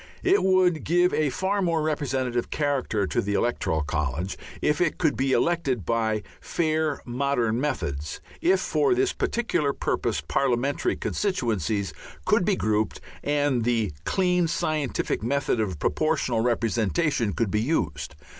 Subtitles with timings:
[0.23, 5.15] It would give a far more representative character to the electoral college if it could
[5.15, 11.93] be elected by fair modern methods, if for this particular purpose parliamentary constituencies
[12.25, 18.15] could be grouped and the clean scientific method of proportional representation could be used.